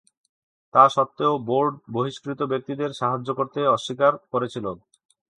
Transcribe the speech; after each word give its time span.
তা 0.73 0.83
সত্ত্বেও, 0.89 1.33
বোর্ড 1.47 1.73
বহিষ্কৃত 1.91 2.39
ব্যক্তিদের 2.43 2.89
সাহায্য 2.93 3.29
করতে 3.33 3.59
অস্বীকার 3.67 4.13
করেছিল। 4.31 4.65